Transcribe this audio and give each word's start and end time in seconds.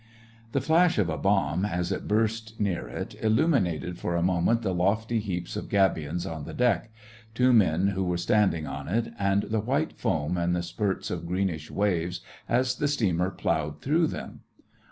The 0.53 0.61
flash 0.61 0.97
of 0.97 1.09
a 1.09 1.17
bomb, 1.19 1.63
as 1.63 1.91
it 1.91 2.07
burst 2.07 2.59
near 2.59 2.87
it, 2.87 3.15
illu 3.21 3.45
minated 3.45 3.97
for 3.99 4.15
a 4.15 4.23
moment 4.23 4.63
the 4.63 4.73
lofty 4.73 5.19
heaps 5.19 5.55
of 5.55 5.69
gabions 5.69 6.25
on 6.25 6.45
the 6.45 6.55
deck, 6.55 6.89
two 7.35 7.53
men 7.53 7.89
who 7.89 8.03
were 8.03 8.17
standing 8.17 8.65
on 8.65 8.87
it, 8.87 9.13
and 9.19 9.43
the 9.43 9.59
white 9.59 9.93
foam 9.93 10.37
and 10.37 10.55
the 10.55 10.63
spurts 10.63 11.11
of 11.11 11.27
greenish 11.27 11.69
waves, 11.69 12.21
as 12.49 12.77
the 12.77 12.87
steamer 12.87 13.29
ploughed 13.29 13.79
through 13.79 14.07
them. 14.07 14.39